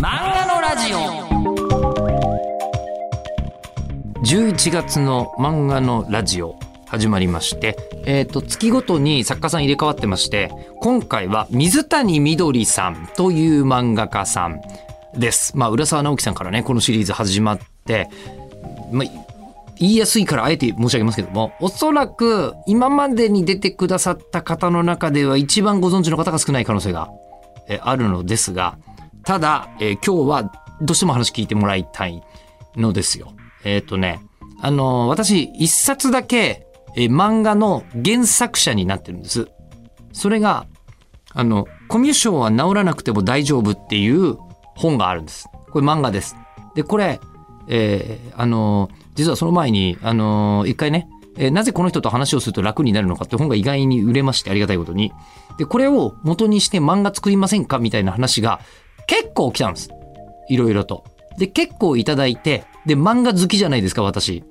[0.00, 0.98] 漫画のラジオ
[4.22, 6.56] 11月の漫画のラジオ
[6.86, 7.76] 始まりまして、
[8.06, 14.60] えっ、と、月ごとに作家さん入れ替わってまして、今回は水谷みどりさんという漫画家さん
[15.14, 15.58] です。
[15.58, 18.08] まあ、浦沢直樹さんからね、このシリーズ始まって、
[18.92, 19.08] まあ、
[19.80, 27.10] 言いやすいからあえて申し上げますけども、おそらく今までに出てくださった方の中では一番ご存知の方が少ない可能性が
[27.80, 28.78] あるのですが、
[29.24, 32.22] ただ、えー今日はどうしても話聞いてもらいたい
[32.76, 33.32] のですよ。
[33.64, 34.20] えっ、とね、
[34.60, 36.66] あのー私一冊だけ、
[36.96, 39.48] え漫画の原作者になってるんです。
[40.12, 40.66] それが、
[41.32, 44.36] あの、コミュ障は治らなくても大丈夫っていう
[44.74, 45.48] 本があるんです。
[45.70, 46.36] これ漫画です。
[46.74, 47.20] で、これ、
[47.68, 55.12] えーあのー実はその前に、あのー一回ね、えなぜこの人と話をすると楽になるのかって本が意外に売れましてありがたいことに。
[55.56, 58.60] で、これを元にして漫画作りませんかみたいな話が
[59.08, 59.88] 結構来たんです。
[60.48, 61.04] いろいろと。
[61.36, 64.44] で、結構いただいて、で、漫画好きじゃないですか、私。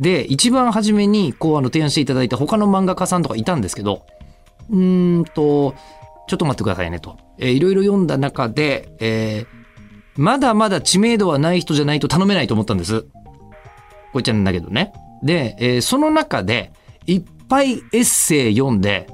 [0.00, 4.06] で、一番初めに、こう、あの、提案していただいた他の漫画家さんとかいたんですけど、
[4.70, 5.74] うーんと、
[6.28, 7.16] ちょっと待ってくださいねと。
[7.38, 9.56] えーいろいろ読んだ中で、えー
[10.18, 13.02] まだまだ知名度はない人じゃないと頼めないと思ったんです。
[13.02, 13.12] こう
[14.14, 14.92] 言っちゃうんだけどね。
[15.22, 16.72] で、えーその中で、
[17.06, 19.06] いっぱいエッセイ読んで、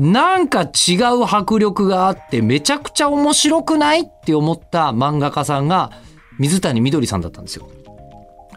[0.00, 5.90] なんか違う迫力があってめちゃくちゃ面白くないって思った漫画家さんが
[6.38, 7.68] 水谷みどりさんだったんですよ。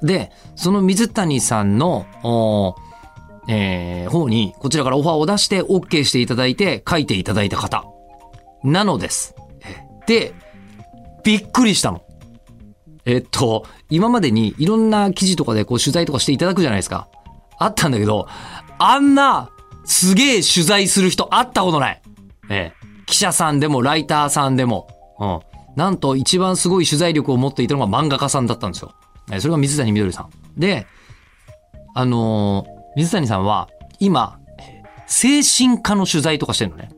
[0.01, 2.05] で、その水谷さんの、
[3.49, 7.83] えー方にこちらからオファーを出して OK していただいて書いていただいた方
[8.63, 9.35] なのです。
[10.07, 10.33] で、
[11.25, 12.03] びっくりしたの。
[13.03, 17.09] えっと、今までにいろんな記事とかでこう取材とかしていただくじゃないですか。
[17.59, 18.29] あったんだけど、
[18.77, 19.49] あんな
[19.85, 22.01] すげえ取材する人会ったことない。
[22.49, 22.87] ええ。
[23.05, 24.87] 記者さんでもライターさんでも。
[25.19, 25.39] うん。
[25.75, 28.93] なんと一番すごい取材力を持っていたのが漫画家さんだったんですよ。
[29.31, 30.29] えそれが水谷みどりさん。
[30.59, 30.85] で、
[31.95, 34.39] あのー水谷さんは今、
[35.07, 36.89] 精神科の取材とかしてるのね。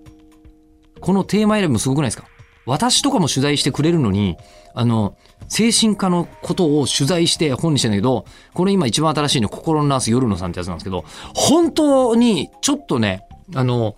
[1.00, 2.26] このテーマ選びもすごくないですか？
[2.66, 4.36] 私とかも取材してくれるのに、
[4.74, 5.16] あの、
[5.48, 13.96] 精神科のことを取材して本にしてんだけど、これ今一番新しいの、心のナース夜野さんってやつなんですけど、本当にちょっとね、あの、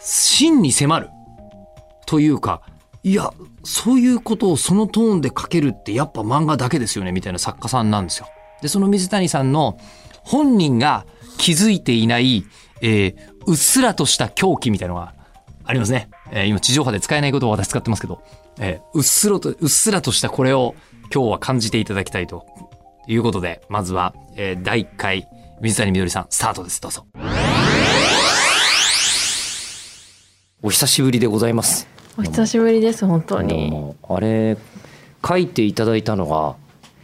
[0.00, 1.10] 真に迫る
[2.06, 2.62] というか、
[3.02, 3.32] いや、
[3.64, 8.26] そういうことをそのトーンで書けるってやっぱ漫画だけですよね、みたいな作家さんなんですよ。
[8.62, 9.78] で、その水谷さんの
[10.22, 11.06] 本人が
[11.38, 12.44] 気づいていない、
[12.82, 15.14] えーうっすらとした狂気みたいなのが
[15.64, 16.10] ありますね。
[16.30, 18.22] えー今地上波で使えないことを私使ってますけど、
[18.60, 20.74] えーうっすらと、うっすらとしたこれを
[21.14, 22.46] 今日は感じていただきたいと
[23.06, 25.28] いうことで、まずは、えー第1回
[25.60, 26.80] 水谷みどりさんスタートです。
[26.80, 27.06] どうぞ。
[30.62, 31.86] お久しぶりでございます。
[32.18, 33.70] お久しぶりです本当に。
[33.70, 34.56] もあれ
[35.26, 36.56] 書いていただいたのが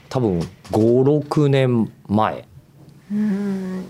[0.09, 0.41] 多分
[0.73, 2.45] 56年前
[3.13, 3.85] うん。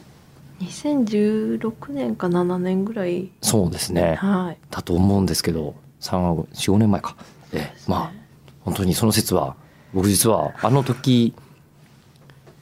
[0.61, 3.31] 2016年か7年ぐらい。
[3.41, 4.59] そうですねはい。
[4.71, 7.17] だと思うんですけど45年前か、
[7.55, 8.13] ええまあ
[8.61, 9.57] 本当にその説は
[9.93, 11.35] 僕実はあの時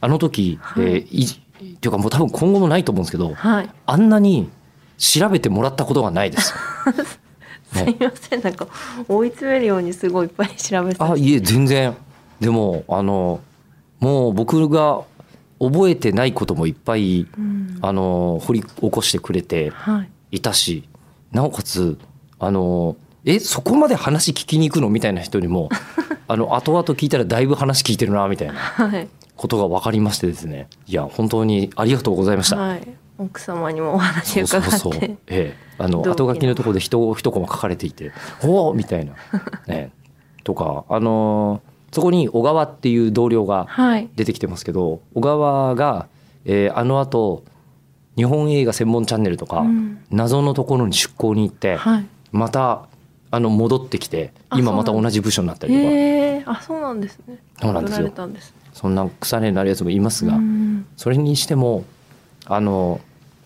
[0.00, 3.70] あの時、はいえーいっていうかもう多分今後もないと思うんですけどはい。
[3.86, 4.50] あんなに
[4.98, 6.53] 調べてもらったことがないです。
[7.72, 8.66] すいませんなんか
[9.08, 11.03] 追い詰めるようにすごいいっぱい調べて。
[11.03, 11.97] あいえ全然
[12.41, 13.41] でもあの
[14.00, 15.03] もう僕が
[15.60, 17.78] 覚えてないこともいっぱいうん。
[17.80, 20.36] あの掘り起こしてくれてはい。
[20.36, 20.88] いたし
[21.30, 21.98] なおかつ
[22.41, 24.88] あのえそこまで話聞きに行くの？
[24.91, 25.69] みたいな人にも
[26.28, 29.09] あの後々聞いたらだいぶ話聞いてるなみたいなはい。
[29.37, 32.56] ことが分かりましてですねいや本当にありがとうございました。
[32.56, 32.88] はい。
[33.19, 34.77] 奥様にもお話そう伺って。
[34.77, 38.10] そうそう、ええ、あの後書きのところで一一コマ書かれていて
[38.43, 39.12] 「おお!」みたいな、
[39.66, 39.91] ね、
[40.44, 44.09] とかあのーそこに小川っていう同僚がはい。
[44.16, 46.06] 出てきてますけど小川が、
[46.44, 47.44] えーあのあと
[48.16, 52.06] 日本映画専門チャンネルとか、うん謎のところに出向に行って、はい。
[52.33, 52.87] また
[53.34, 56.53] あの戻ってきてあ今また同じ部署になったりとか。
[56.53, 57.39] あそうなんですね。
[57.60, 58.12] そうなんですよ。
[58.74, 61.84] そんな腐れになるやつもいますが、うんそれにしても
[62.45, 63.01] あの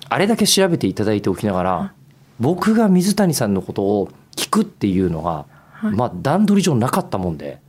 [0.08, 1.93] あれだけ調べていただいておきながらあ
[2.40, 7.60] 僕が水谷さんのことを聞くっていうのが、はいまあ段取り上なかったもんで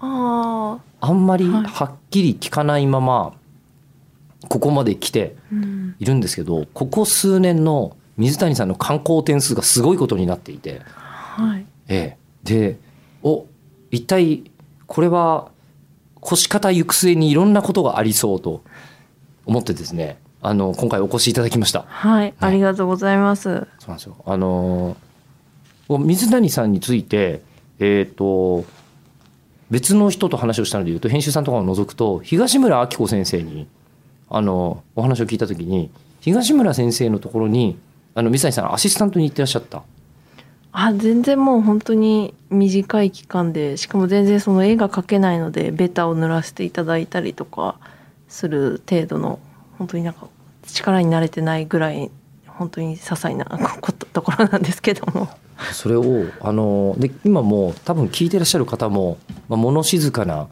[0.00, 1.06] ああ。
[1.08, 3.34] あんまりはっきり聞かないまま
[4.48, 5.94] ここまで来てうん。
[5.98, 11.66] いるんですけどここ数年の水谷さんの観光点数がすごいことになっていて、はい。
[11.88, 12.78] ええ、で
[13.22, 13.46] お
[13.90, 14.50] 一体
[14.86, 15.50] これは
[16.20, 18.62] 腰方行く末にいろんなことがありそうと
[19.44, 21.82] 思ってですねあの今回お越しいただきました。
[21.88, 22.34] はい。
[22.38, 23.42] ありがとうございます。
[23.42, 24.16] そうなんですよ。
[24.24, 25.06] あのー
[25.88, 27.42] 水谷さんについて、
[27.78, 28.64] えっ、と、
[29.70, 33.66] 別の人と話をしたので言うと編集さんとかを除くと東村明子先生に
[34.30, 35.90] あのお話を聞いた時に
[36.20, 37.76] 東村先生のところに
[38.14, 39.82] あの水谷さんアシスタントに行ってらっしゃった
[40.78, 47.78] あ全然もう本当に短い期間でしかも全然その絵が描けないのでベタを塗らせていただいたりとか
[48.28, 49.38] する程度の
[49.78, 50.28] 本当になんか
[50.66, 52.10] 力に慣れてないぐらい
[52.46, 53.46] 本当に些細な
[53.80, 55.28] ことところなんですけども。
[55.72, 59.16] それをあので今も多分聞いてらっしゃる方も、
[59.48, 60.48] まあ、物静かな、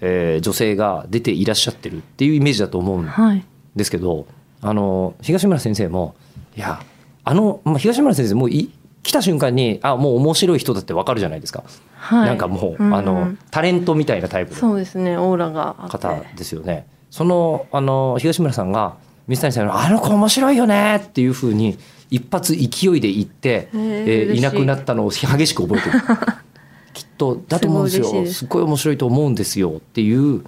[0.00, 3.44] えー女性が出ていらっしゃってるっていうイメージだと思うんはい。
[3.74, 4.28] ですけど
[4.62, 6.14] あの東村先生も
[6.56, 6.80] いや
[7.24, 8.70] あの、まあ、東村先生もうい
[9.06, 11.62] 来た瞬間にあもう面白い人だってわかるじゃないですか、
[11.94, 12.26] はい。
[12.26, 15.16] なんかもう、うんあのタレントみたいなタイプのそうですね。
[15.16, 16.88] オーラが方ですよね。
[17.10, 18.96] そのあの東村さんが
[19.28, 21.78] 水谷さんに「あの子面白いよね」っていうふうに
[22.10, 24.38] 一発勢いで言って、えーい。
[24.38, 26.00] いなくなったのを激しく覚えてる。
[26.92, 28.26] きっとだと思うんですよ。
[28.26, 30.42] すっごい面白いと思うんですよっていう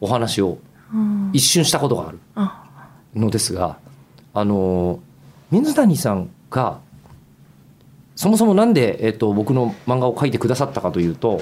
[0.00, 0.56] お話を
[0.94, 1.30] うん。
[1.34, 2.64] 一瞬したことがあるあ。
[3.14, 3.76] のですが
[4.32, 5.00] あの
[5.50, 6.78] 水谷さんが
[8.20, 11.40] そもそもなんで、えっと僕の漫画を描いてくださったかというと、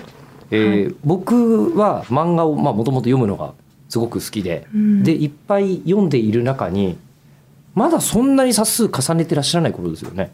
[0.52, 0.94] えーはい。
[1.02, 3.52] 僕は漫画をもともと読むのが
[3.88, 5.02] すごく好きで、うん。
[5.02, 6.96] でいっぱい読んでいる中に
[7.74, 10.30] まだそんなに冊数重ねてらっしゃらない頃ですよね。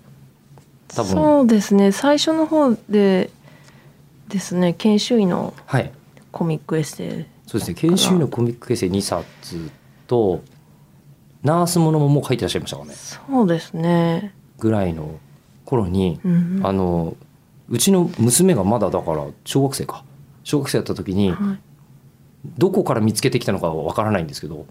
[0.88, 1.12] 多分。
[1.12, 1.93] そうですね。
[1.93, 3.31] 最初の方で
[4.29, 4.75] ですね。
[4.75, 5.91] 研修医のはい。
[6.31, 7.75] コミックエッセイそうですね。
[7.75, 9.70] 研修医のコミックエッセイ2冊
[10.06, 10.43] と
[11.43, 12.93] ナースものももう書いてらっしゃいましたかね。
[12.93, 15.19] そうですね、ぐらいの
[15.76, 17.17] 頃に、うんあの
[17.71, 20.05] うちの娘がまだだから小学生か。
[20.43, 21.59] 小学生だった時にはい。
[22.59, 24.67] どこから見つけてきたのかはわからないんですけど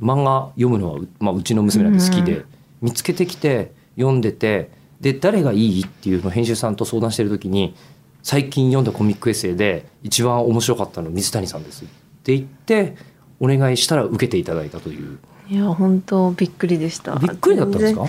[0.00, 2.44] 漫画読むのはう,、まあ、うちの娘なんで好きで、うん
[2.80, 4.70] 見つけてきて読んでて
[5.02, 7.74] で誰がいいっていうのを編集さんと相談してる時に
[8.22, 11.84] 最近読んだコミックエッセイで一番面白かったの水谷さんです。
[11.84, 11.88] っ
[12.22, 12.96] て言って
[13.38, 15.18] お願いしたら受けていただいたという。
[15.50, 17.16] いや本当びっくりでした。
[17.16, 18.06] びっくりだったんですか？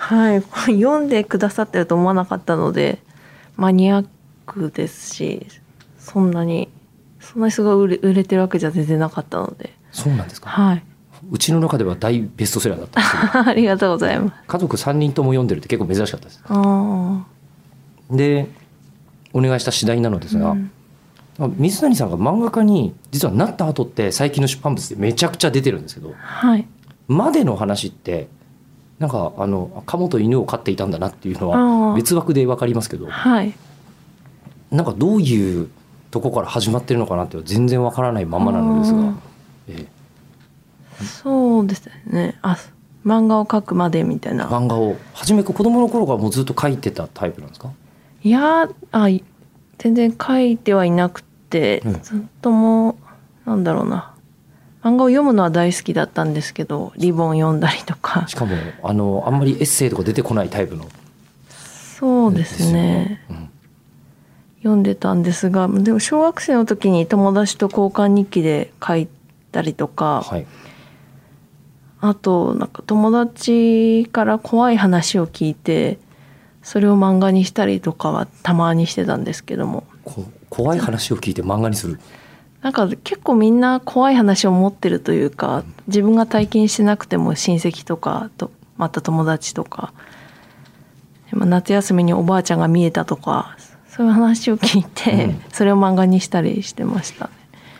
[0.00, 0.42] はい。
[0.80, 2.98] 読んでくださってると思わなかったので
[3.56, 4.06] マニアッ
[4.46, 5.46] クですし
[5.98, 6.68] そんなに
[7.20, 9.74] そんなにすごい売れ売れてるわけじゃ全然なかったので。
[9.92, 10.48] そうなんですか？
[10.50, 10.82] はい。
[11.32, 14.34] うちの中では大ベストセラーだったんですけど ありがとうございます。
[14.46, 16.42] 家族3人とも読んでるって結構珍しかったです。
[16.48, 17.24] あ
[18.10, 18.48] で
[19.32, 20.70] お願いした次第なのですが、あうん。
[21.58, 26.66] 水谷さんが漫画家に実はなった後って最近の出版物でめちゃくちゃ出てるんですけどはい。
[27.08, 28.28] までの話って
[28.98, 31.96] なんかあの鴨と犬を飼っていたんだなっていうのあはー。
[31.96, 33.06] 別枠で分かりますけど。
[33.06, 33.54] はい。
[34.70, 35.68] なんかどういう
[36.10, 39.00] とこから始まってるのかなって全然分からないままなのですが。
[39.00, 39.14] あー、
[39.68, 39.86] え
[41.04, 42.38] そうですね。
[42.42, 42.56] あ
[43.06, 44.48] 漫画を描くまでみたいえな。
[44.48, 47.70] 漫画を初め子供の頃からもうずっと描いてたタイプなんですか？
[48.24, 49.22] いやあい
[49.78, 52.00] 全然書いてはいなくて、うん。
[52.02, 52.98] ずっとも
[53.46, 54.12] うなんだろうな
[54.82, 58.26] 漫画を読むのは大好きだったんですけどリボン読んだりとか。
[58.28, 60.86] しかもあのあんまりエッセイとか出てこないタイプの。
[61.48, 63.24] そうですね。
[63.28, 63.50] うん。
[64.58, 69.08] 読んでたんですがでも小学生の時に友達と交換日記で書い
[69.52, 70.46] たりとか、はい。
[72.00, 75.98] あとなんか友達から怖い話を聞いて
[76.62, 79.84] それを漫画にしたりとかはたまにしてたんですけども。
[80.04, 82.00] こ怖い話を聞いて漫画にする
[82.62, 89.92] なんか結構みんな怖い話を持ってるというか自分が体験してなくても親戚とかとまた友達とか
[91.32, 93.56] 夏休みにおばあちゃんが見えたとか
[93.98, 95.42] そういう話を聞いて、うん。
[95.52, 97.32] それを漫画にしたりしてましたね。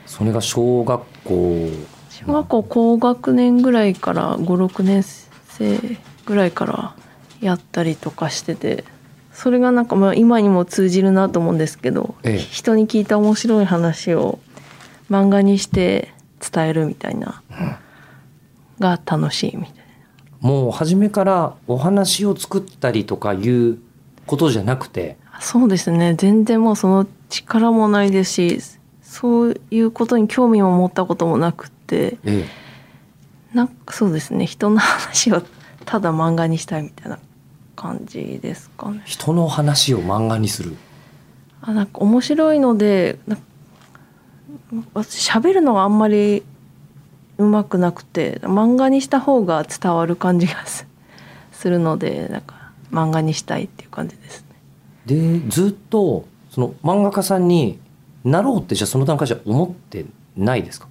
[0.04, 1.70] それが小学校
[2.10, 5.78] 小学校高学年ぐらいから56年生
[6.26, 6.94] ぐらいから
[7.40, 8.84] やったりとかしてて
[9.32, 12.38] それがなんかまあ今にも通じるなと思うんですけど、ええ。
[12.38, 14.40] 人に聞いた面白い話を
[15.10, 16.12] 漫画にして
[16.52, 17.42] 伝えるみたいな、
[18.78, 19.74] が楽しいみたい
[20.40, 23.78] もう初めからお話を作ったりとかいう
[24.26, 25.16] ことじゃなくて。
[25.32, 26.14] なそうですね。
[26.16, 28.60] 全然もうその力もないですし
[29.02, 32.18] そういうことに興味も持ったこともなくって。
[32.24, 32.46] え
[33.54, 34.46] なんかそうですね。
[34.46, 35.42] 人の話を
[35.84, 37.18] ただ漫画にしたいみたいな
[37.74, 39.02] 感じですかね。
[39.06, 40.76] 人の話を漫画にする。
[41.62, 43.42] あなんか面白いのでなんか
[44.94, 46.42] 私喋るのがあんまり
[47.38, 50.86] うまくなくて漫画にした方が伝わる感じがす
[51.52, 54.44] するのでなんか漫画にしたいっていう感じです
[55.06, 55.40] ね。
[55.40, 57.78] でずっとその漫画家さんに
[58.24, 60.88] なろうってじゃあその段階じゃ思ってないですか？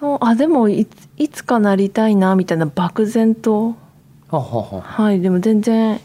[0.00, 3.70] そうあでもいついつかなりたいなみたいな漠然と。
[3.70, 3.76] は
[4.30, 6.00] あははいでも全然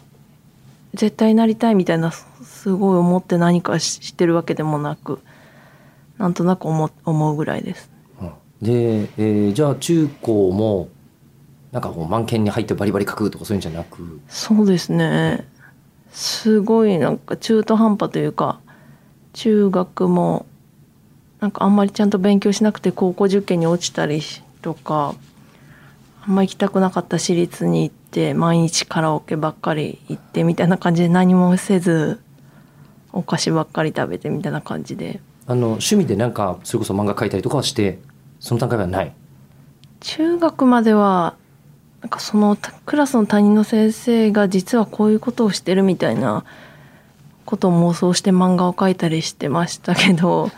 [0.93, 5.19] 絶対なりたいみたいなすごい思って何かしてるわけでもなく
[6.19, 7.89] なんとなく思思うぐらいです。
[8.61, 10.89] で、えーじゃあ中高も
[11.71, 14.19] なんかこう満研に入ってバリバリ書くとかそういうんじゃなく？
[14.27, 15.47] そうですね。
[16.11, 18.59] すごいなんか中途半端というか
[19.33, 20.45] 中学も
[21.39, 25.15] なんかあんまりちゃんと勉強しなくて高校受験に落ちたりしとか
[26.23, 32.19] あんま行きたくなかった私立に行って毎日カラオケばっかり行ってみたいな感じで何もせず
[33.13, 37.97] お菓子ばっかり食べてみたいな感じであの趣味でなんかそれこそ漫画描いたりとかはして
[38.39, 39.11] その段階はない。
[39.99, 41.35] 中学までは
[42.01, 46.45] なんかそのたクラスの担任の先生が実はこういうことをしてるみたいな
[47.45, 50.51] ことを妄想して漫画を描いたりしてましたけど。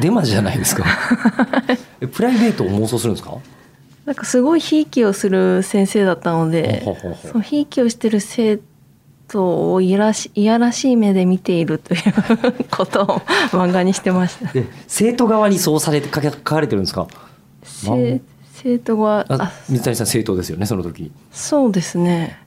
[0.00, 0.84] デマじゃないですか。
[2.02, 3.38] えプライベートを妄想するんですか？
[4.04, 6.84] なんかすごいひいきをする先生だったので
[7.32, 8.62] そのひいきをしてる生徒
[9.36, 12.02] をいやらしいやらしい目で見ているという
[12.70, 13.06] ことを
[13.50, 14.52] 漫画にしてました。
[14.52, 17.06] で生徒側にそうされて書かれてるんですか？
[17.64, 18.20] せ
[18.52, 21.10] 生徒がああ水谷さん生徒ですよねその時。
[21.32, 22.38] そうですね。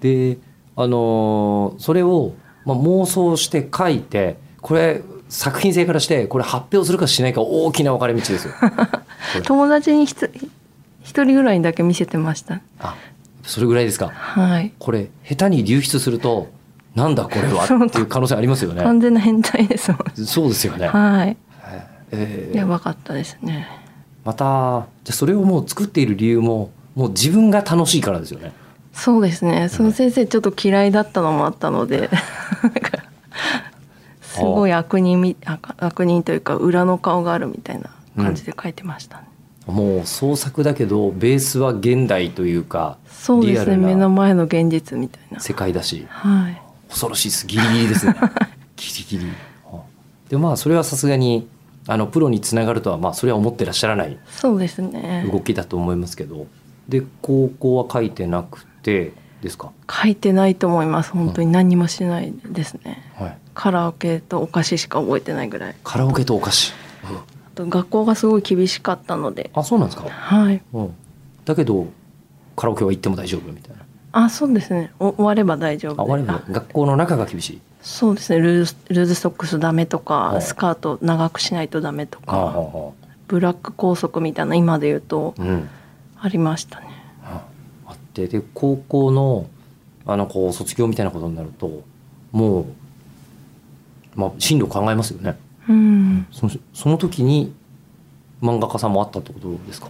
[0.00, 0.38] で
[0.76, 8.54] あのーそれを、まあ、妄想して書いてこれ作品性からしてこれ発表するかしないか大きな分かれ道ですよ。
[9.44, 10.28] 友達に一
[11.24, 12.60] 人ぐらいにだけ見せてました。
[12.78, 12.94] あ
[13.48, 14.08] それぐらいですか？
[14.08, 14.72] はい。
[14.78, 16.48] これ下手に流出すると
[16.94, 17.64] なんだこれは？
[17.64, 18.82] っていう可能性ありますよね。
[18.82, 20.26] 完全な変態ですもん。
[20.26, 21.36] そうですよね、はい。
[22.12, 22.56] えー。
[22.56, 23.66] やばかったですね。
[24.24, 28.52] またじゃあそれをもう作っている理由ももう自分が楽しいからですよね。
[28.92, 29.68] そうですね。
[29.68, 32.10] その先生ちょっと嫌いだったのもあったので。
[34.20, 39.27] すごい悪人み悪悪人というか裏の顔があるみたいな感じで書いてましたね、
[39.68, 45.40] もう創作だけどベースは現代というかそうですね目の前の現実みたいな。
[45.40, 46.62] 世界だしはい。
[46.88, 47.46] 恐ろしいです。
[47.46, 48.14] ギリギリですね。
[48.76, 49.26] ギリギリ。
[49.70, 49.80] はあ
[50.30, 51.46] でまあそれはさすがに
[51.86, 55.28] あのプロにつながるとはまあそれは思ってらっしゃらないそうですね。
[55.30, 56.46] 動きだと思いますけど。
[56.88, 59.70] で高校は書いてなくてですか？
[59.90, 61.10] 書いてないと思います。
[61.12, 63.02] 本当に何にもしないですね。
[63.18, 63.38] はい。
[63.52, 65.74] カラオケとお菓子しか覚えてないぐらい。
[65.84, 66.72] カラオケとお菓子、
[67.04, 67.22] あ
[67.58, 69.50] と学校がすごい厳しかったので。
[69.54, 70.62] あそうなんですか、はい。
[70.72, 70.94] うん、
[71.44, 71.86] だけど
[72.56, 73.84] カラオケは行っても大丈夫みたいな。
[74.12, 74.92] あそうですね。
[74.98, 76.48] お終われば大丈夫あ終わりあ。
[76.48, 77.60] も学校の中が厳しい。
[77.82, 78.38] そうですね。
[78.38, 82.92] ルーズルーズソックスダメとあかスカート長くしないとダメとはあはかあは
[83.26, 85.68] ブラック校則みたいな今で言うとあうん。
[86.20, 86.86] ありましたね。
[87.24, 89.46] あってで高校の
[90.06, 91.82] あのこう卒業みたいなことになると
[92.32, 92.66] もう、
[94.16, 95.36] まあ、進路考えますよね
[95.68, 96.26] うん。
[96.32, 97.52] そのその時に
[98.42, 99.88] 漫画家さんもあったってことですか？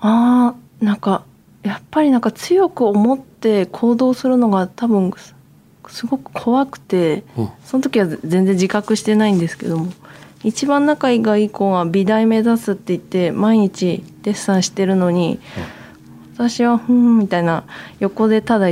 [0.00, 1.24] あーなんか
[1.62, 5.34] やっぱりなんか強く思って行動するのが多分す
[5.88, 7.48] すごく怖くてうん。
[7.64, 9.92] その時は全然自覚してないんですけども
[10.44, 15.38] 一番仲がいい子は美大目指すって言って毎日デッサンしてるのに
[16.34, 17.64] 私はふーんみたいな
[18.00, 18.66] 横でただ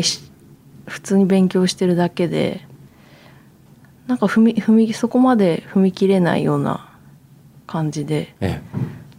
[0.86, 2.66] 普通に勉強してるだけで
[4.10, 6.88] なんか踏み踏みそこまで踏み切れないような
[7.68, 8.34] 感じで。
[8.40, 8.60] え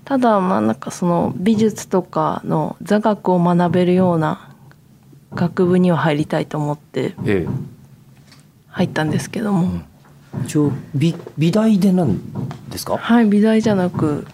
[0.04, 4.50] ただまあなんかその美術とかの座学を学べるような
[5.34, 7.50] 学部には入りたいと思ってええ。
[8.68, 9.80] 入ったんですけども、
[10.36, 12.20] え一応美美大でなん
[12.70, 12.98] ですか？
[12.98, 14.28] はい美大じゃなく。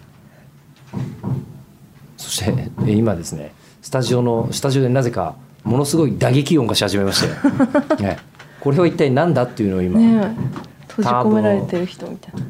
[2.16, 7.28] そしてえ今ですねスタジオのスタジオでなぜかものすごい打撃音がし始めまして、
[8.02, 8.18] ね、
[8.60, 10.36] これは一体何だっていうのを今、ね
[10.88, 12.40] 閉じ込められてる人みたいな。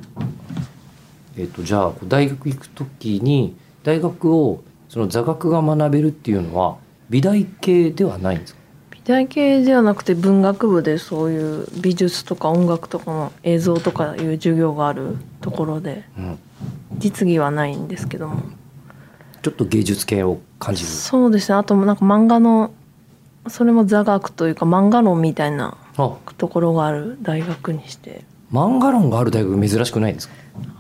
[1.36, 6.76] えっとじゃあ大学行く時に大学をその座学が学べるっていうのは
[7.10, 8.60] 美大系ではないんですか？
[8.90, 16.38] 美大系ではなくて文学部でそういう美術とか音楽とかの映像とかいう授業があるところでうん、
[16.96, 18.42] 実技はないんですけども。
[19.40, 20.88] ちょっと芸術系を感じる。
[20.88, 21.58] そうですね。
[21.58, 22.72] あとなんか漫画の
[23.46, 25.87] それも座学というか漫画論みたいなあ
[26.36, 28.24] ところがある大学にして。
[28.52, 30.34] 漫画論がある大学珍しくないですか？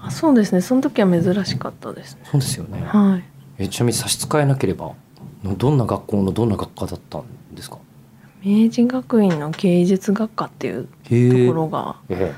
[0.04, 0.62] あそうですね。
[0.62, 2.20] その時は珍しかったですね。
[2.24, 2.80] そうですよね。
[2.82, 3.24] はい。
[3.58, 4.92] えちなみに差し支えなければ
[5.44, 7.76] どんな学校のどんな学科だったんですか？
[8.42, 12.32] 明治学院の芸術学科っていうところがえ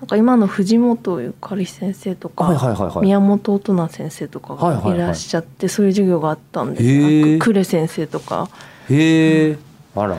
[0.00, 3.06] なんか今の藤本ゆかり先生とか、はいはいはいはい。
[3.06, 8.50] 宮本音奈先生とかがいらっしゃって、そういう授業があったんですへえよ呉先生とか。
[8.90, 9.58] へえ
[9.96, 10.18] あら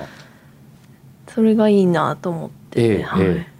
[1.27, 3.25] それがいいなと思って、ええはい。
[3.25, 3.55] ええ。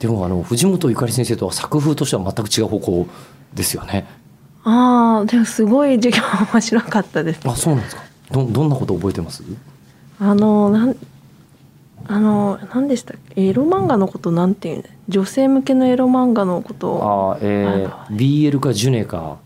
[0.00, 3.06] でもあの藤本ゆかり先生とは作風としては全く違う方向
[3.54, 4.06] ですよね。
[4.64, 6.22] ああでもすごい授業
[6.52, 7.40] 面白かったです。
[7.44, 8.02] あそうなんですか。
[8.32, 9.42] どどんなこと覚えてます？
[10.18, 10.96] あのなん
[12.06, 13.46] あの何でしたっけ？
[13.46, 17.34] エロ漫画のことなんていうの女性向けのエロ漫画のことを。
[17.34, 18.16] あーえー、
[18.50, 18.72] BL か。
[18.72, 19.38] ジュネか、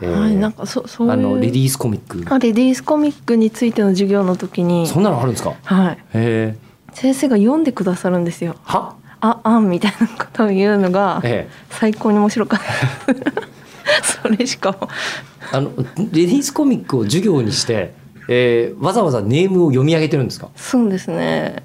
[0.00, 2.24] えーはいなんかそそうあのレディースコミック。
[2.32, 4.86] あレディースコミックについての授業の時に。
[4.86, 5.50] そんなのあるんですか？
[5.50, 5.98] へはい。
[6.14, 6.56] え
[6.96, 8.56] 先生が読んでくださるんですよ。
[8.64, 8.94] は？
[9.20, 11.52] ああんみたいなことを言うのがええ。
[11.70, 12.66] 最高に面白かった。
[14.22, 14.76] それしか
[15.52, 17.92] あのレディースコミックを授業にして、
[18.28, 20.48] えーわざわざネームを読み上げてるんですか？
[20.56, 21.62] そうですね。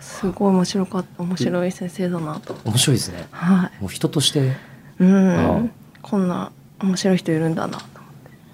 [0.00, 1.22] すごい面白かった。
[1.24, 2.56] 面白い先生だなと。
[2.64, 3.26] 面白いですね。
[3.32, 3.82] はい。
[3.82, 4.52] もう人として。
[5.00, 5.70] うん。
[6.02, 7.84] こんな面白い人いるんだなと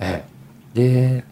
[0.00, 0.24] え
[0.74, 1.14] え。
[1.18, 1.24] で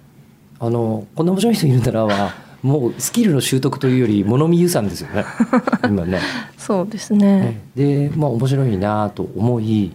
[0.59, 5.25] あのこんな面白い人いるんだなはもうスキルの習得というより物見遊山ですよね。
[5.85, 6.21] 今ね。
[6.59, 7.61] そうですね。
[7.75, 9.93] でまあ面白いなと思い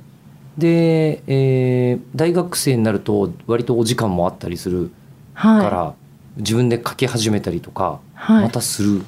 [0.57, 4.91] で、えー大学生になると割とお時間もあったりする
[5.35, 5.93] かはら、
[6.37, 8.43] 自分で書き始めたりとか、はい。
[8.43, 9.01] またする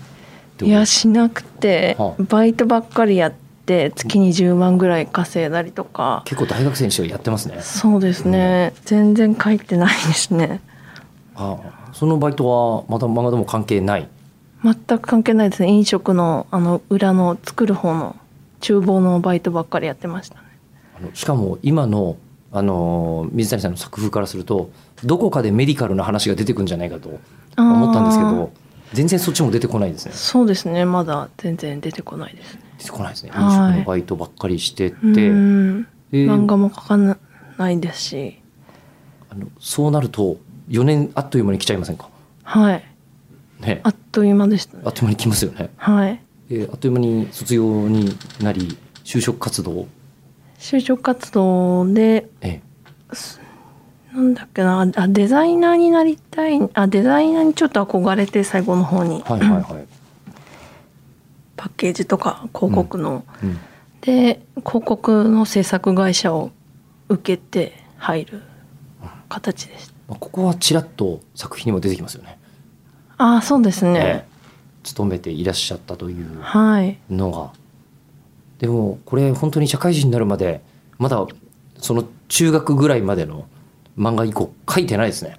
[0.62, 2.24] いいやしなくてはあ。
[2.24, 3.34] バイトばっかりやっ
[3.66, 6.24] て月に10万ぐらい稼いだりとか。
[6.26, 7.60] 結構大学生にしてはやってますね。
[7.62, 8.74] そうですね。
[8.86, 10.62] 全然書いてないですね。
[11.36, 11.58] あ
[11.98, 14.08] そのバイトはまた漫画とも関係ない？
[14.64, 15.70] 全く関係ないですね。
[15.70, 18.16] 飲食のあの裏の作る方の
[18.62, 20.42] 厨房のバイトばっかりやってましたね。
[21.00, 22.18] あのしかも今の
[22.52, 24.70] あの水谷さんの作風からすると
[25.04, 27.20] どこかでメディカルな話が出てくるんじゃないかと
[27.58, 28.52] 思ったんですけど
[28.94, 30.12] 全然そっちも出てこないですね。
[30.14, 30.86] そうですね。
[30.86, 32.62] まだ全然出てこないですね。
[32.78, 33.32] 出てこないですね。
[33.32, 35.86] はい飲食のバイトばっかりしてて、漫
[36.46, 37.20] 画も描か
[37.58, 38.40] ないですし。
[39.30, 40.38] あのそうなると
[40.70, 42.10] 4年あっという間に来ちゃいませんか？
[42.44, 42.84] はい。
[43.60, 43.82] ね。
[43.84, 44.84] あっという間でしたね。
[44.86, 45.70] あっという間に来ますよね。
[45.78, 46.22] はい。
[46.50, 49.88] であっという間に卒業になり就職活動？
[50.60, 52.62] 就職活動でえ
[54.14, 59.64] なんだっけなあデザイナーになりたいあデザイナーにちょっと憧れて最後の方に、はいはいはい、
[61.56, 63.60] パッケージとか広告の、うん、
[64.02, 66.50] で広告の制作会社を
[67.10, 68.42] 受けて入る
[69.30, 72.38] 形でしたまあここはちらっと作品にも出てきますよね。
[73.18, 74.26] ああそうですね、ええ。
[74.84, 76.98] 勤めていらっしゃったというはい。
[77.10, 77.52] のが。
[78.60, 80.62] でもこれ本当に社会人になるまで
[80.98, 81.26] まだ
[81.80, 83.46] その中学ぐらいまでの
[83.98, 85.38] 漫画以降書いてないですね。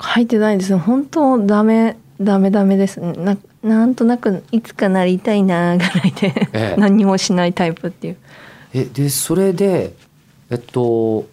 [0.00, 0.72] 書いてないです。
[0.72, 3.00] ね本当ダメダメダメです。
[3.00, 6.76] ねななんとなくいつかなりたいなぐらいで、ええ。
[6.80, 8.16] 何にもしないタイプっていう。
[8.72, 9.94] えでそれで
[10.50, 11.26] えっと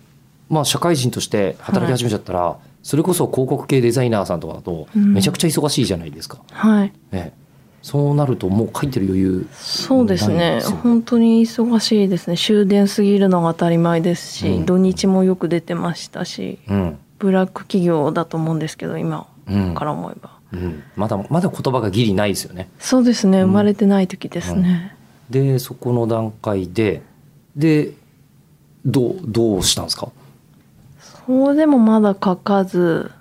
[0.49, 5.13] まあ社会人として働き始めちゃったら、それこそ広告系デザイナーさんとかだとうん。
[5.13, 6.93] めちゃくちゃ忙しいじゃないですか、はい。
[7.11, 7.45] ええ。
[7.81, 10.59] そうなるともう書いてる余裕そうですね。
[10.83, 12.37] 本当に忙しいですね。
[12.37, 14.65] 終電過ぎるのが当たり前ですし、うん。
[14.65, 19.75] 土日もよく出てましたしうん、ブラック企業だと思うんですけど今うん。
[19.75, 22.69] から思えば、うん、まだまだ言葉がギリないですよね。
[22.79, 23.41] そうですね。
[23.41, 23.47] うん。
[23.47, 24.95] 生まれてない時ですね、
[25.29, 27.03] でそこの段階で
[27.55, 27.91] で
[28.83, 30.09] どうどうしたんですか？
[31.25, 33.11] そうでもまだ書かず。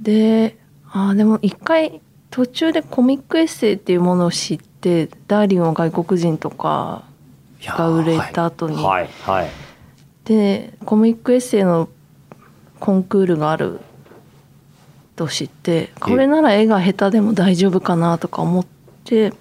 [0.00, 0.56] で
[0.90, 7.04] あーでも一回途中でコミックエッセイっていうものを知ってダーリンは外国人とか
[7.64, 8.76] が売れた後に。
[8.76, 9.50] はいはい、はい。
[10.24, 11.88] でコミックエッセイの
[12.80, 13.80] コンクールがある
[15.16, 18.66] と知ってこれなら絵が下手でも大丈夫かなとか思っ
[19.04, 19.32] て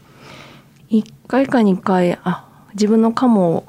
[0.89, 3.67] 1回か2回あ自分のカモを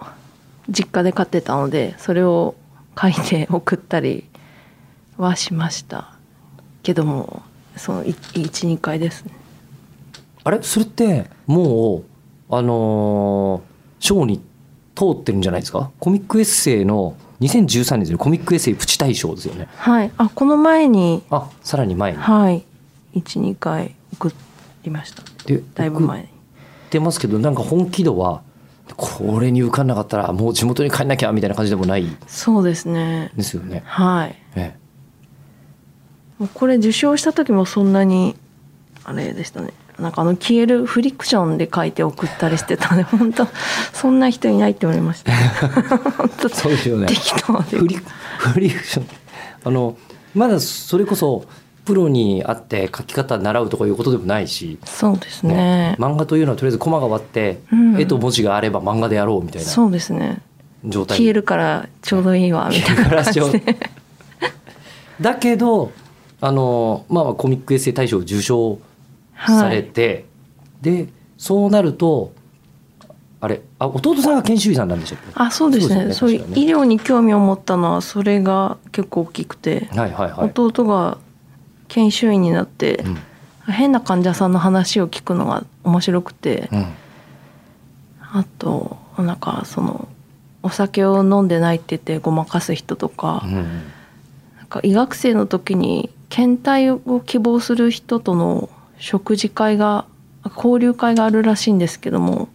[0.70, 2.54] 実家で飼ってたのでそれを
[3.00, 4.24] 書いて送ったり
[5.16, 6.14] はしました。
[6.82, 7.42] けども
[7.76, 9.32] その12回ですね。
[10.44, 10.62] あれ？
[10.62, 12.02] それっても
[12.50, 14.40] うあのー賞に
[14.94, 15.90] 通ってるんじゃないですか？
[15.98, 19.68] コミックエッセイの2013年ですよコミックエッセイプチ大賞ですよね。
[19.76, 20.10] はい。
[20.16, 22.18] あこの前にあさらに前に。
[22.18, 22.64] はい。
[23.14, 24.32] 12回送
[24.84, 25.22] りました。
[25.46, 26.24] でだいぶ前に。
[26.26, 28.42] 送ってますけどなんか本気度は
[28.96, 32.06] これに受かんなかったらもう地元に帰んなきゃみたいな感じでもない。
[32.26, 33.30] そうですね。
[33.36, 34.36] ですよね、はい。
[34.56, 34.74] え
[36.38, 38.36] もうこれ受賞した時もそんなに
[39.04, 39.72] あれでしたね。
[39.98, 43.48] なんかあの消えるフリクションで書いて送ったりしてたんで 本当
[43.92, 45.32] そんな人いないって思いました。
[46.16, 47.06] 本当えそうですよね。
[47.06, 47.78] 適当で。
[47.78, 47.96] フリ
[48.38, 49.06] フリクション。
[49.64, 49.96] あの
[50.34, 51.44] まだそれこそ
[51.88, 55.96] プロに会って書き方習うとかいうことでもないし、そうですね。
[55.98, 57.98] 漫画というのはとりあえずコマが割って、うん。
[57.98, 60.42] 絵と文字があれば漫画でやろうみたいなそうですね。
[60.84, 61.16] 状態。
[61.16, 63.76] 消えるからちょうどいいわ みたいな感じで。
[65.18, 65.92] だけど
[66.42, 68.78] あの、まあ、まあコミックエッセイ大賞を受賞
[69.46, 70.26] されて、
[70.82, 72.32] でそうなると
[73.40, 75.32] あれあ弟さんが研修医さんなんでしたっけ？
[75.36, 76.12] あそうですね。
[76.12, 81.16] そうねいう医療に興味を持ったのはそれが結構大きくて、はいはいはい、弟が
[81.88, 83.18] 研修医になって、うん。
[83.70, 86.86] 変な患者さんの話を聞くのが面白くてうん。
[88.20, 90.08] あとなんかその
[90.62, 100.04] お酒を飲んでないって言ってごまかす人とか,、うんなんか医学生の時に検体を希望する人との食事会が
[100.56, 102.48] 交流会があるらしいんですけども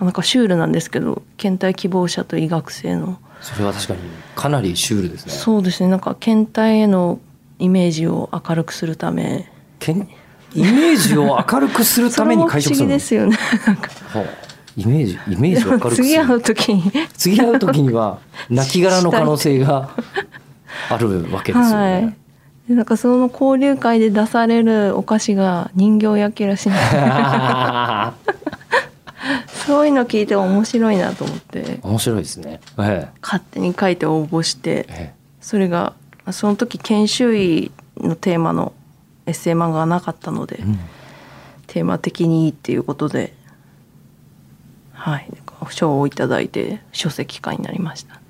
[0.00, 3.18] なんかシュールなんですけど検体希望者と医学生の。
[3.40, 4.00] それは確かに
[4.34, 5.32] かなりシュールですね。
[5.32, 5.88] そうですね。
[5.88, 7.20] なんか検体への
[7.58, 9.50] イメージを明るくするため。
[9.78, 10.08] けん
[10.54, 13.36] イメージを明るくするために会食するですよね。
[13.36, 16.04] はあイメージイメージを明るくする。
[16.04, 16.92] 次会う時に。
[17.16, 19.90] 次会う時には亡骸の可能性が
[20.88, 22.14] あるわけですよはい。
[22.72, 26.72] なんかその交流会で出されるお菓子が人形焼きらしい。
[29.66, 31.80] そういうの聞いて面白いなと思って。
[31.82, 32.60] 面白いですね。
[32.78, 33.08] え。
[33.20, 34.86] 勝手に書いて応募して。
[34.88, 35.14] ええ。
[35.40, 35.92] それが
[36.32, 38.72] その時研修医のテーマの
[39.26, 40.78] エッセイ漫画がなかったので、えうん。
[41.66, 43.34] テーマ的にいいっていうことで
[44.92, 45.28] はい。
[45.70, 48.20] 賞をいただいて書籍化になりました。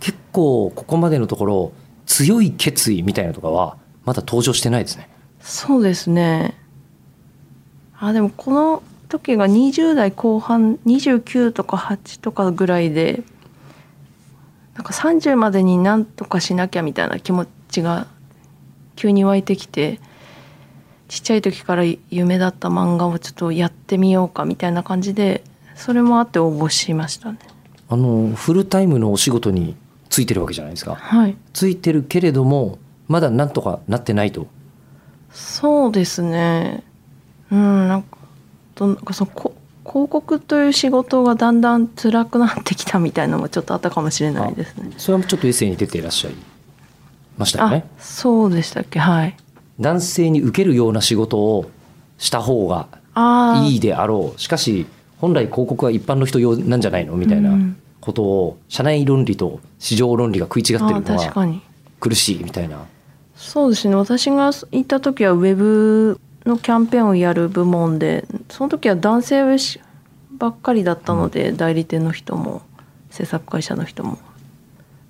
[0.00, 1.72] 結構ここまでのところ
[2.06, 5.08] 強い決意みたいなのとかはまだ登場してないですね。
[5.40, 6.54] そうですね。
[7.98, 13.22] あでもこの時が20代後半29とか8とかぐらいで
[14.76, 18.06] なんか30までになんとかしなきゃみたいな気持ちが
[18.94, 20.00] 急に湧いてきて
[21.08, 25.42] ちっちゃい時から夢だった漫画をちょっとやってみようかみたいな感じで
[25.74, 27.38] それもあって応募しましたね
[27.88, 29.76] あのフルタイムのお仕事に
[30.10, 30.94] ついてるわけじゃないですか。
[30.94, 34.46] はいついてるけれどもまだなんとかなってないと。
[35.30, 36.82] そうですね
[37.50, 38.18] うんなんか
[38.74, 39.54] どなんかそのこ
[39.86, 44.92] 広告という仕事がだんだん辛くなってきたみたいなのもちょっとあったかもしれないですね。
[44.98, 46.34] それはちょっとエッセイに出ていらっしゃい
[47.38, 47.86] ましたよあね。
[47.98, 48.98] そうでしたっけ？
[48.98, 49.36] はい。
[49.78, 51.70] 男性に受けるような仕事を
[52.18, 52.88] した方が
[53.64, 54.40] いいであろう。
[54.40, 54.86] しかし
[55.18, 57.14] 本来広告は一般の人用なんじゃないの？
[57.14, 57.76] みたいなうん。
[58.00, 61.60] ことを社内論理と市場論理が食い違ってあるのは
[61.98, 62.86] 苦しいみたいな。
[63.34, 63.96] そうですね。
[63.96, 69.42] 私が行った時はウェブのキャンペーンをやる部門でその時は男性
[70.38, 72.62] ばっかりだったので、代理店の人も
[73.10, 74.18] 制作会社の人も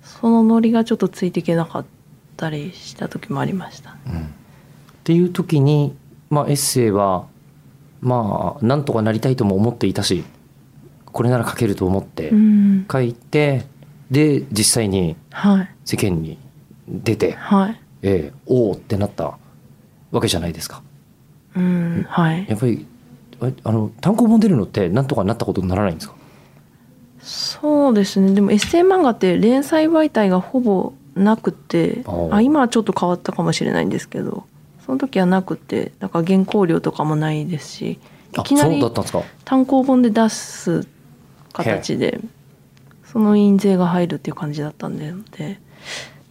[0.01, 1.85] そのノリがちょっとついていけなかっ
[2.37, 3.95] たりした時もありました。
[4.05, 4.31] ね
[4.99, 5.95] っていう時に、
[6.29, 7.27] まあ、エッセイは
[8.01, 10.25] まあなんとかなりたいとも思っていたし
[11.05, 12.85] これなら書けると思ってうん。
[12.91, 13.65] 書いて
[14.11, 15.69] で実際にはい。
[15.85, 16.37] 世間に
[16.87, 17.81] 出て、はい。
[18.01, 19.37] ええおおってなった
[20.11, 20.81] わけじゃないですか。
[21.57, 22.45] うんはい。
[22.47, 22.85] やっぱり
[23.41, 26.15] ああの単行本出るのってなんとかなったことにならないんですか？
[27.21, 28.33] そうですね。
[28.33, 34.45] でもエッセイ漫画って連載媒体がほぼなくてあ今はちょっと変わったかもしれないんですけど
[34.85, 37.99] その時はなくてだから原稿料とかもないですし
[38.37, 38.79] いきなり
[39.43, 40.87] 単行本で出す
[41.53, 42.21] 形で
[43.03, 45.59] その印税が入るっていう感じだったんでで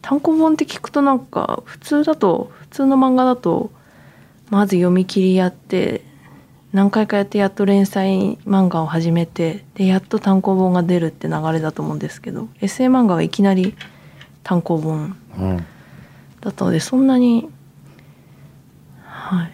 [0.02, 3.72] 単行本って聞くとなんか普通だと普通の漫画だと
[4.50, 6.02] まず読み切りやって
[6.72, 13.74] 何回かやってやっと連載漫画を始めてでやっと単行本が出るって流れだと思うんですけどエッセイ漫画はいきなり
[14.42, 15.66] 単行本うん。
[16.40, 17.48] だったのでそんなに
[19.02, 19.52] はい、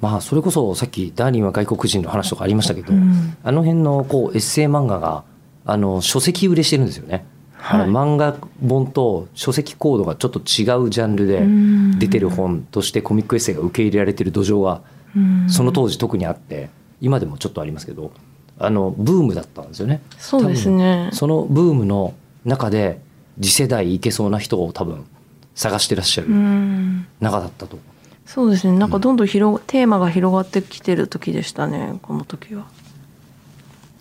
[0.00, 3.36] まあそれこそさっきダーリンは外国人の話とかありましたけど、うん。
[3.42, 5.24] あの辺のこうエッセイ漫画が
[5.66, 7.26] あの書籍売れしてるんですよね。
[7.62, 7.80] はい。
[7.82, 11.98] あの漫画本と書籍コードがちょっと違うジャンルでうん。
[11.98, 14.82] 出てる本としてコミックエッセイが受け入れられてる土壌が
[15.16, 15.46] うん。
[15.48, 16.68] その当時特にあって
[17.00, 18.12] 今でもちょっとありますけど
[18.58, 20.02] あのブームだったんですよね。
[20.18, 21.10] そうですね。
[21.12, 23.00] そのブームの中で
[23.40, 25.04] 次世代いけそうな人を多分
[25.54, 27.06] 探してらっしゃうるん。
[27.20, 27.78] 中だったと。
[28.26, 28.78] そうですね。
[28.78, 32.66] なんかどんどん広、テーマが広がってきてる時でしたねこの時は。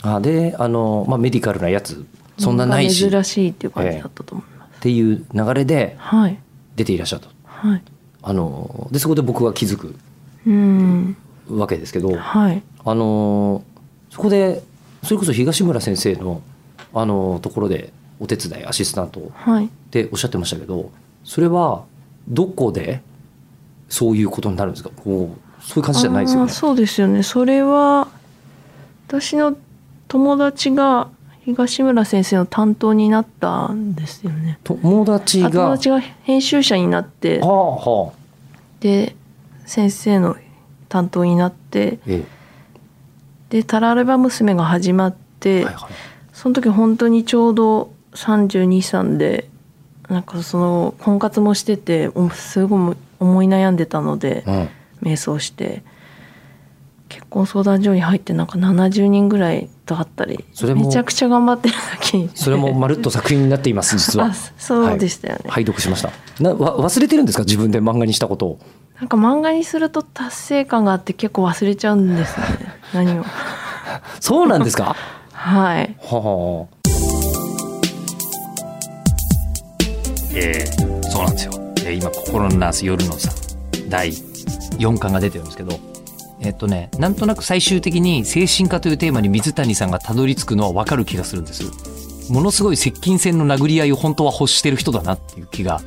[0.04, 2.06] あであの、まあ、メディカルなやつ
[2.42, 3.06] そんなないし。
[3.06, 6.38] っ珍しいっていう感じだったと思います、ていう流れではい。
[6.76, 7.28] 出ていらっしゃった。
[7.28, 7.34] と。
[7.46, 7.82] はい。
[8.24, 9.96] あのでそこで僕は気づく
[10.46, 11.16] うん。
[11.50, 12.62] わけですけどはい。
[12.86, 13.64] あの
[14.10, 14.64] そこで
[15.04, 16.42] それこそ東村先生の
[16.94, 19.70] あのところでお手伝いアシスタントっはい。
[19.92, 20.92] ておっしゃってましたけど
[21.24, 21.84] それは
[22.28, 23.02] どこで
[23.90, 24.90] そういうことになるんですか？
[24.96, 26.52] こうそういう感じじゃないですよね。
[26.52, 27.24] そうですよね。
[27.24, 28.08] それは
[29.08, 29.58] 私の
[30.08, 31.10] 友達が
[31.44, 34.60] 東村先生の担当になったんですよね。
[34.64, 35.48] 友達が。
[35.48, 38.14] あ友達が編集者になってはあはあ。
[38.80, 39.16] で
[39.66, 40.36] 先生の
[40.90, 42.24] 担当になってえ
[43.50, 45.92] で「タラレバ娘」が始まって、えはいはい。
[46.34, 49.48] その時本当にちょうど323で
[50.10, 54.70] なんかその婚活もしてておすごい思い悩んでたのでうん。
[55.02, 55.84] 瞑想して
[57.10, 62.18] 結婚相談所に入ってなんか70人ぐらいと会ったりそれもめちゃくちゃ頑張ってる時。
[62.18, 64.28] にそれもまるっと作品になっています 実は。
[64.28, 66.12] あそうでしたよね、拝読しました。
[66.40, 67.44] なわ忘れてるんですか？
[67.44, 68.46] 自分で漫画にしたこと。
[68.48, 68.60] を
[69.00, 72.46] なんか漫画にすると達成感があって結構忘れちゃうんですね。
[72.94, 73.26] 何を。
[74.20, 74.96] そうなんですか？
[75.34, 75.96] はい。
[76.02, 76.82] はあ
[80.34, 83.30] えー、そうなんですよ、えー今「心のナース夜のさ」
[83.90, 85.78] 第4巻が出てるんですけど
[86.42, 91.64] えっとねなんとなく最終的に精神科というテーマに水谷さんがたどり着くのは分かる気がするんです
[92.32, 95.82] ものすごい接近戦の殴り合いを本当は欲してる人だなっていう気が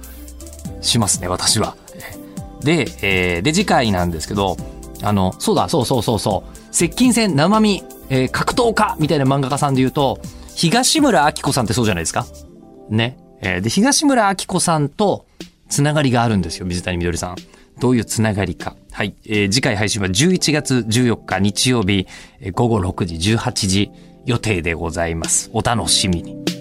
[0.80, 1.76] しますね私は
[2.62, 4.56] で、えーで次回なんですけど
[5.02, 10.20] あのそうだそうそうそうそう接近戦生身、えー格闘家みたいな漫画家さんで言うと
[10.54, 12.26] 東村明子さんってそうじゃないですか
[12.88, 13.18] ね。
[13.40, 15.26] えーで、東村明子さんと
[15.68, 17.36] つながりがあるんですよ、水谷みどりさん。
[17.80, 18.76] どういうつながりか。
[18.94, 19.16] はい。
[19.26, 22.06] えー次回配信は11月14日日曜日、
[22.52, 23.90] 午後6時、18時
[24.24, 25.50] 予定でございます。
[25.52, 26.53] お楽しみに。